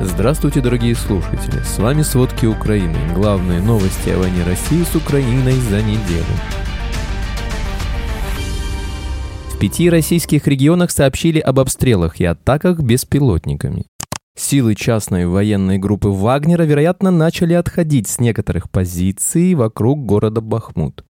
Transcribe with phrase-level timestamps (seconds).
[0.00, 1.60] Здравствуйте, дорогие слушатели!
[1.64, 2.96] С вами «Сводки Украины».
[3.16, 6.24] Главные новости о войне России с Украиной за неделю.
[9.48, 13.86] В пяти российских регионах сообщили об обстрелах и атаках беспилотниками.
[14.36, 21.04] Силы частной военной группы Вагнера, вероятно, начали отходить с некоторых позиций вокруг города Бахмут.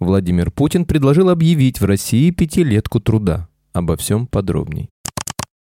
[0.00, 3.48] Владимир Путин предложил объявить в России пятилетку труда.
[3.72, 4.90] Обо всем подробней.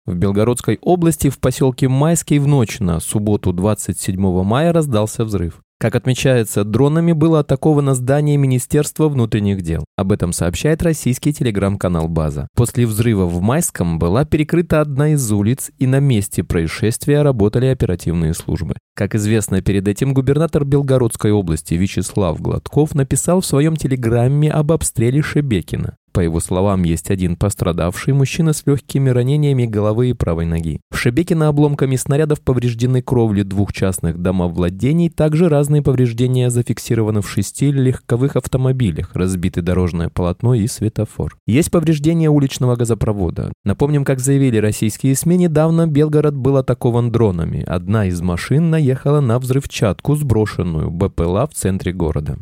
[0.10, 5.62] В Белгородской области в поселке Майский в ночь на субботу 27 мая раздался взрыв.
[5.80, 9.86] Как отмечается, дронами было атаковано здание Министерства внутренних дел.
[9.98, 12.48] Об этом сообщает российский телеграм-канал «База».
[12.56, 18.34] После взрыва в Майском была перекрыта одна из улиц, и на месте происшествия работали оперативные
[18.34, 18.74] службы.
[18.96, 25.22] Как известно, перед этим губернатор Белгородской области Вячеслав Гладков написал в своем телеграмме об обстреле
[25.22, 25.98] Шебекина.
[26.12, 30.80] По его словам, есть один пострадавший мужчина с легкими ранениями головы и правой ноги.
[30.92, 37.72] В Шебекино обломками снарядов повреждены кровли двух частных домовладений, также разные повреждения зафиксированы в шести
[37.72, 41.38] легковых автомобилях, разбиты дорожное полотно и светофор.
[41.46, 43.52] Есть повреждения уличного газопровода.
[43.64, 47.64] Напомним, как заявили российские СМИ, недавно Белгород был атакован дронами.
[47.68, 52.38] Одна из машин наехала на взрывчатку, сброшенную БПЛА в центре города.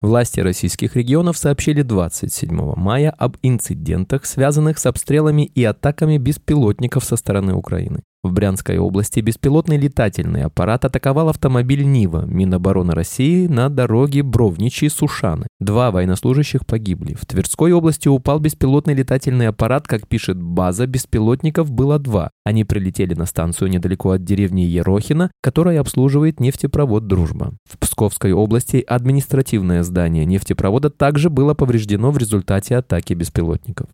[0.00, 7.16] Власти российских регионов сообщили 27 мая об инцидентах, связанных с обстрелами и атаками беспилотников со
[7.16, 8.04] стороны Украины.
[8.28, 15.46] В Брянской области беспилотный летательный аппарат атаковал автомобиль «Нива» Минобороны России на дороге Бровничий-Сушаны.
[15.60, 17.14] Два военнослужащих погибли.
[17.14, 22.30] В Тверской области упал беспилотный летательный аппарат, как пишет база, беспилотников было два.
[22.44, 27.54] Они прилетели на станцию недалеко от деревни Ерохина, которая обслуживает нефтепровод «Дружба».
[27.64, 33.88] В Псковской области административное здание нефтепровода также было повреждено в результате атаки беспилотников.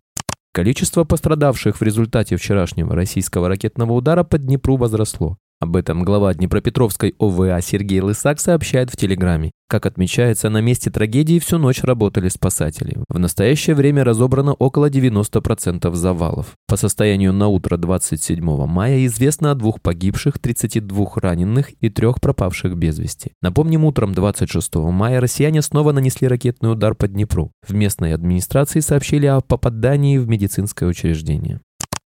[0.55, 5.37] Количество пострадавших в результате вчерашнего российского ракетного удара по Днепру возросло.
[5.61, 9.51] Об этом глава Днепропетровской ОВА Сергей Лысак сообщает в Телеграме.
[9.69, 12.97] Как отмечается, на месте трагедии всю ночь работали спасатели.
[13.07, 16.55] В настоящее время разобрано около 90% завалов.
[16.67, 22.75] По состоянию на утро 27 мая известно о двух погибших, 32 раненых и трех пропавших
[22.75, 23.31] без вести.
[23.41, 27.51] Напомним, утром 26 мая россияне снова нанесли ракетный удар по Днепру.
[27.65, 31.61] В местной администрации сообщили о попадании в медицинское учреждение.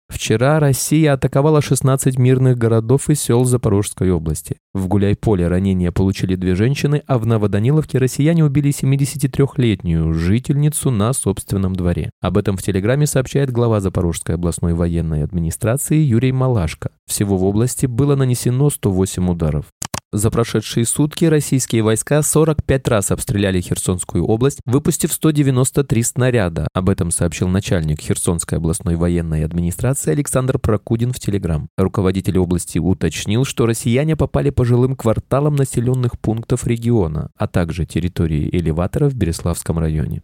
[0.09, 4.57] Вчера Россия атаковала 16 мирных городов и сел Запорожской области.
[4.73, 11.77] В Гуляйполе ранения получили две женщины, а в Новоданиловке россияне убили 73-летнюю жительницу на собственном
[11.77, 12.11] дворе.
[12.21, 16.91] Об этом в Телеграме сообщает глава Запорожской областной военной администрации Юрий Малашко.
[17.07, 19.67] Всего в области было нанесено 108 ударов.
[20.11, 26.67] За прошедшие сутки российские войска 45 раз обстреляли Херсонскую область, выпустив 193 снаряда.
[26.73, 31.69] Об этом сообщил начальник Херсонской областной военной администрации Александр Прокудин в Телеграм.
[31.77, 38.49] Руководитель области уточнил, что россияне попали по жилым кварталам населенных пунктов региона, а также территории
[38.51, 40.23] элеватора в Береславском районе.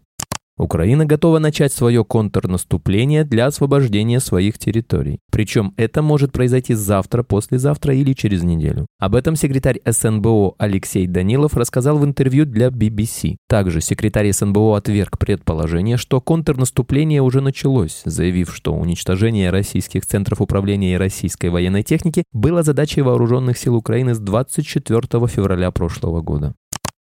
[0.56, 5.18] Украина готова начать свое контрнаступление для освобождения своих территорий.
[5.32, 8.86] Причем это может произойти завтра, послезавтра или через неделю.
[9.00, 13.36] Об этом секретарь СНБО Алексей Данилов рассказал в интервью для BBC.
[13.48, 20.94] Также секретарь СНБО отверг предположение, что контрнаступление уже началось, заявив, что уничтожение российских центров управления
[20.94, 26.54] и российской военной техники было задачей вооруженных сил Украины с 24 февраля прошлого года.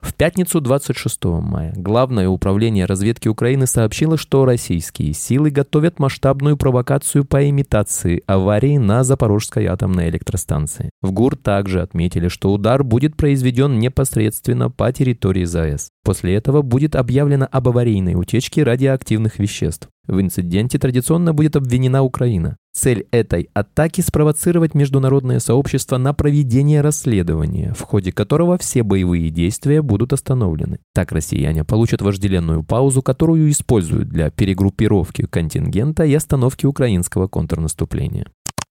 [0.04, 7.24] В пятницу 26 мая Главное управление разведки Украины сообщило, что российские силы готовят масштабную провокацию
[7.24, 10.90] по имитации аварии на Запорожской атомной электростанции.
[11.02, 15.88] В ГУР также отметили, что удар будет произведен непосредственно по территории ЗАЭС.
[16.04, 19.88] После этого будет объявлено об аварийной утечке радиоактивных веществ.
[20.06, 22.58] В инциденте традиционно будет обвинена Украина.
[22.74, 29.82] Цель этой атаки– спровоцировать международное сообщество на проведение расследования, в ходе которого все боевые действия
[29.82, 30.80] будут остановлены.
[30.94, 38.26] Так россияне получат вожделенную паузу, которую используют для перегруппировки контингента и остановки украинского контрнаступления.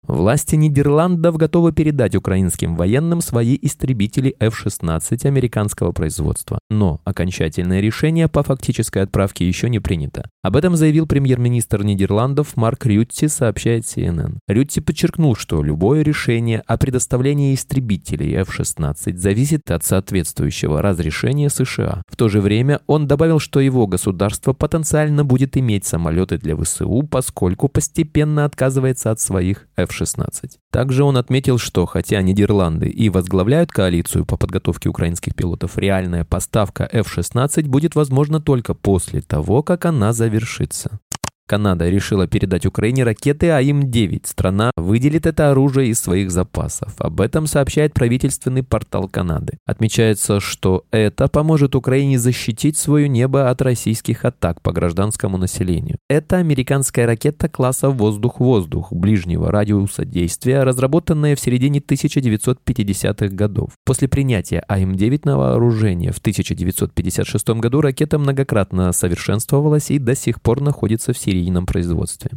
[0.06, 6.57] Власти Нидерландов готовы передать украинским военным свои истребители F-16 американского производства.
[6.70, 10.28] Но окончательное решение по фактической отправке еще не принято.
[10.42, 14.38] Об этом заявил премьер-министр Нидерландов Марк Рютти, сообщает CNN.
[14.46, 22.02] Рютти подчеркнул, что любое решение о предоставлении истребителей F-16 зависит от соответствующего разрешения США.
[22.06, 27.02] В то же время он добавил, что его государство потенциально будет иметь самолеты для ВСУ,
[27.10, 29.88] поскольку постепенно отказывается от своих F-16.
[29.98, 30.50] F-16.
[30.70, 36.57] Также он отметил, что хотя Нидерланды и возглавляют коалицию по подготовке украинских пилотов, реальная поставка
[36.90, 41.00] F-16 будет возможна только после того, как она завершится.
[41.48, 44.26] Канада решила передать Украине ракеты АИМ-9.
[44.26, 46.94] Страна выделит это оружие из своих запасов.
[46.98, 49.58] Об этом сообщает правительственный портал Канады.
[49.66, 55.96] Отмечается, что это поможет Украине защитить свое небо от российских атак по гражданскому населению.
[56.10, 63.70] Это американская ракета класса «Воздух-воздух» ближнего радиуса действия, разработанная в середине 1950-х годов.
[63.86, 70.60] После принятия АИМ-9 на вооружение в 1956 году ракета многократно совершенствовалась и до сих пор
[70.60, 72.30] находится в серийном производстве.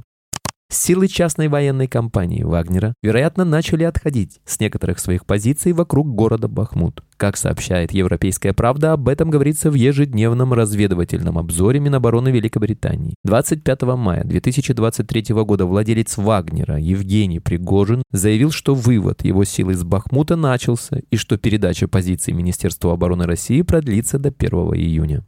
[0.74, 7.04] Силы частной военной компании Вагнера, вероятно, начали отходить с некоторых своих позиций вокруг города Бахмут.
[7.18, 13.16] Как сообщает «Европейская правда», об этом говорится в ежедневном разведывательном обзоре Минобороны Великобритании.
[13.26, 20.38] 25 мая 2023 года владелец Вагнера Евгений Пригожин заявил, что вывод его сил из Бахмута
[20.38, 25.26] начался и что передача позиций Министерства обороны России продлится до 1 июня.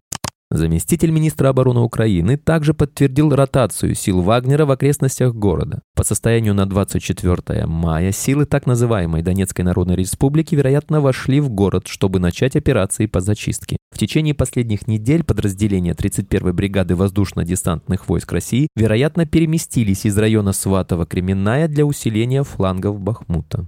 [0.53, 5.81] Заместитель министра обороны Украины также подтвердил ротацию сил Вагнера в окрестностях города.
[5.95, 11.87] По состоянию на 24 мая силы так называемой Донецкой Народной Республики, вероятно, вошли в город,
[11.87, 13.77] чтобы начать операции по зачистке.
[13.91, 21.67] В течение последних недель подразделения 31-й бригады воздушно-десантных войск России, вероятно, переместились из района Сватово-Кременная
[21.67, 23.67] для усиления флангов Бахмута.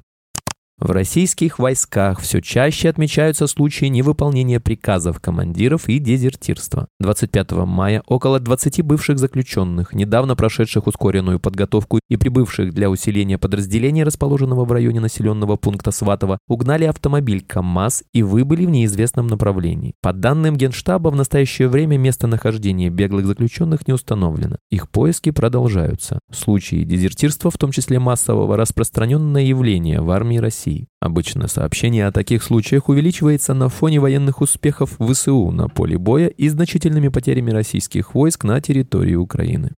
[0.77, 6.88] В российских войсках все чаще отмечаются случаи невыполнения приказов командиров и дезертирства.
[7.00, 14.04] 25 мая около 20 бывших заключенных, недавно прошедших ускоренную подготовку и прибывших для усиления подразделения,
[14.04, 19.94] расположенного в районе населенного пункта Сватово, угнали автомобиль КАМАЗ и выбыли в неизвестном направлении.
[20.01, 24.57] По данным Генштаба, в настоящее время местонахождение беглых заключенных не установлено.
[24.69, 26.19] Их поиски продолжаются.
[26.33, 30.65] Случаи дезертирства, в том числе массового, распространенное явление в армии России.
[30.66, 30.88] России.
[31.00, 36.50] Обычно сообщение о таких случаях увеличивается на фоне военных успехов ВСУ на поле боя и
[36.50, 39.72] значительными потерями российских войск на территории Украины.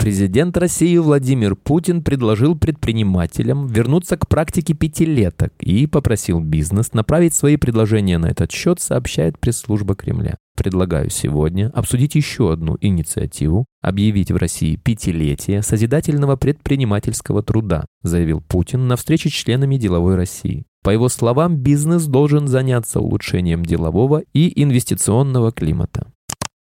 [0.00, 7.58] Президент России Владимир Путин предложил предпринимателям вернуться к практике пятилеток и попросил бизнес направить свои
[7.58, 10.38] предложения на этот счет, сообщает пресс-служба Кремля.
[10.56, 18.88] Предлагаю сегодня обсудить еще одну инициативу, объявить в России пятилетие созидательного предпринимательского труда, заявил Путин
[18.88, 20.64] на встрече с членами деловой России.
[20.82, 26.10] По его словам, бизнес должен заняться улучшением делового и инвестиционного климата.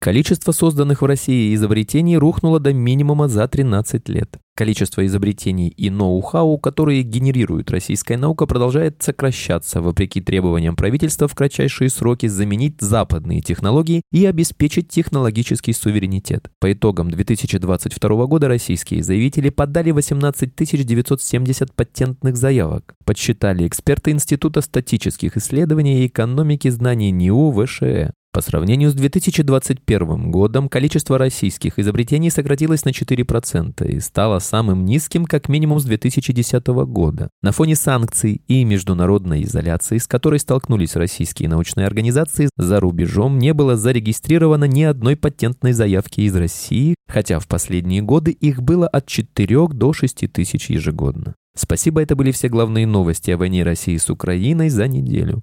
[0.03, 4.39] Количество созданных в России изобретений рухнуло до минимума за 13 лет.
[4.57, 11.91] Количество изобретений и ноу-хау, которые генерирует российская наука, продолжает сокращаться, вопреки требованиям правительства в кратчайшие
[11.91, 16.51] сроки заменить западные технологии и обеспечить технологический суверенитет.
[16.61, 25.37] По итогам 2022 года российские заявители подали 18 970 патентных заявок, подсчитали эксперты Института статических
[25.37, 28.13] исследований и экономики знаний НИУ ВШЭ.
[28.33, 35.25] По сравнению с 2021 годом количество российских изобретений сократилось на 4% и стало самым низким
[35.25, 37.29] как минимум с 2010 года.
[37.43, 43.53] На фоне санкций и международной изоляции, с которой столкнулись российские научные организации, за рубежом не
[43.53, 49.07] было зарегистрировано ни одной патентной заявки из России, хотя в последние годы их было от
[49.07, 51.35] 4 до 6 тысяч ежегодно.
[51.57, 55.43] Спасибо, это были все главные новости о войне России с Украиной за неделю.